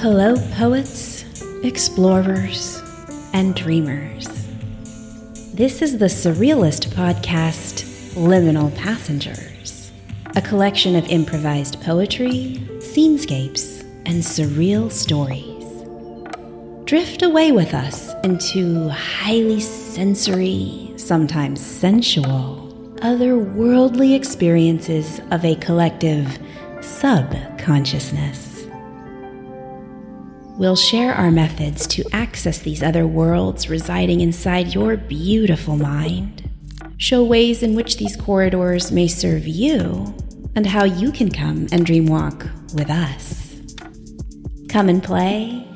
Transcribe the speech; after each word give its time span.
Hello, 0.00 0.34
poets, 0.52 1.26
explorers, 1.62 2.82
and 3.34 3.54
dreamers. 3.54 4.26
This 5.52 5.82
is 5.82 5.98
the 5.98 6.06
surrealist 6.06 6.88
podcast, 6.94 7.84
Liminal 8.14 8.74
Passengers, 8.78 9.92
a 10.34 10.40
collection 10.40 10.96
of 10.96 11.04
improvised 11.08 11.82
poetry, 11.82 12.66
scenescapes, 12.78 13.82
and 14.06 14.22
surreal 14.22 14.90
stories. 14.90 15.66
Drift 16.86 17.20
away 17.20 17.52
with 17.52 17.74
us 17.74 18.14
into 18.24 18.88
highly 18.88 19.60
sensory, 19.60 20.94
sometimes 20.96 21.60
sensual, 21.60 22.72
otherworldly 23.02 24.16
experiences 24.16 25.20
of 25.30 25.44
a 25.44 25.56
collective 25.56 26.38
subconsciousness. 26.80 28.49
We'll 30.60 30.76
share 30.76 31.14
our 31.14 31.30
methods 31.30 31.86
to 31.86 32.04
access 32.12 32.58
these 32.58 32.82
other 32.82 33.06
worlds 33.06 33.70
residing 33.70 34.20
inside 34.20 34.74
your 34.74 34.94
beautiful 34.98 35.78
mind, 35.78 36.50
show 36.98 37.24
ways 37.24 37.62
in 37.62 37.74
which 37.74 37.96
these 37.96 38.14
corridors 38.14 38.92
may 38.92 39.08
serve 39.08 39.46
you, 39.46 40.14
and 40.54 40.66
how 40.66 40.84
you 40.84 41.12
can 41.12 41.30
come 41.30 41.66
and 41.72 41.86
dream 41.86 42.04
walk 42.04 42.46
with 42.74 42.90
us. 42.90 43.58
Come 44.68 44.90
and 44.90 45.02
play, 45.02 45.66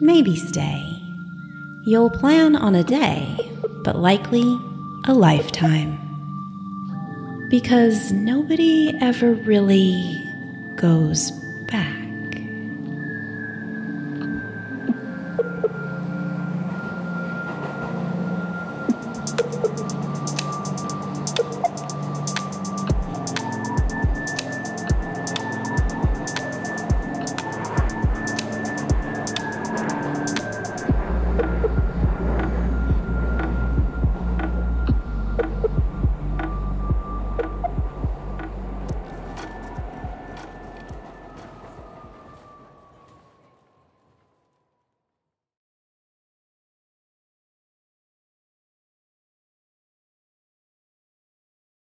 maybe 0.00 0.34
stay. 0.34 0.82
You'll 1.86 2.10
plan 2.10 2.56
on 2.56 2.74
a 2.74 2.82
day, 2.82 3.38
but 3.84 4.00
likely 4.00 4.42
a 5.04 5.14
lifetime. 5.14 5.96
Because 7.50 8.10
nobody 8.10 8.98
ever 9.00 9.34
really 9.34 10.20
goes 10.74 11.30
back. 11.68 12.07